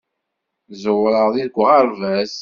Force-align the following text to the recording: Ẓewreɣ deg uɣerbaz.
Ẓewreɣ 0.81 1.27
deg 1.35 1.53
uɣerbaz. 1.61 2.33